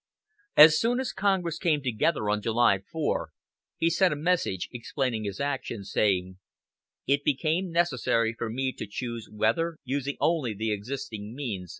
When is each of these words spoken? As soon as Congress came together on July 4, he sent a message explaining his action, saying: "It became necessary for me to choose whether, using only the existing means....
As 0.57 0.79
soon 0.79 0.99
as 0.99 1.13
Congress 1.13 1.59
came 1.59 1.83
together 1.83 2.27
on 2.27 2.41
July 2.41 2.79
4, 2.91 3.29
he 3.77 3.91
sent 3.91 4.11
a 4.11 4.17
message 4.17 4.67
explaining 4.71 5.25
his 5.25 5.39
action, 5.39 5.83
saying: 5.83 6.39
"It 7.05 7.23
became 7.23 7.69
necessary 7.69 8.33
for 8.35 8.49
me 8.49 8.71
to 8.79 8.87
choose 8.89 9.29
whether, 9.31 9.77
using 9.83 10.17
only 10.19 10.55
the 10.55 10.71
existing 10.71 11.35
means.... 11.35 11.69